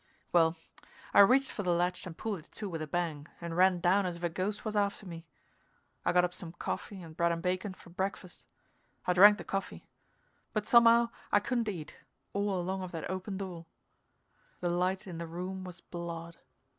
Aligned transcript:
Well, 0.31 0.55
I 1.13 1.19
reached 1.19 1.51
for 1.51 1.61
the 1.61 1.69
latch 1.75 2.07
and 2.07 2.17
pulled 2.17 2.39
it 2.39 2.51
to 2.53 2.67
with 2.67 2.81
a 2.81 2.87
bang 2.87 3.27
and 3.39 3.55
ran 3.55 3.79
down 3.81 4.07
as 4.07 4.15
if 4.15 4.23
a 4.23 4.29
ghost 4.29 4.65
was 4.65 4.75
after 4.75 5.05
me. 5.05 5.27
I 6.03 6.11
got 6.11 6.25
up 6.25 6.33
some 6.33 6.53
coffee 6.53 7.03
and 7.03 7.15
bread 7.15 7.31
and 7.31 7.39
bacon 7.39 7.75
for 7.75 7.91
breakfast. 7.91 8.47
I 9.05 9.13
drank 9.13 9.37
the 9.37 9.43
coffee. 9.43 9.85
But 10.53 10.65
somehow 10.65 11.11
I 11.31 11.39
couldn't 11.39 11.67
eat, 11.69 11.97
all 12.33 12.59
along 12.59 12.81
of 12.81 12.91
that 12.93 13.11
open 13.11 13.37
door. 13.37 13.67
The 14.59 14.69
light 14.69 15.05
in 15.05 15.19
the 15.19 15.27
room 15.27 15.63
was 15.63 15.81
blood. 15.81 16.37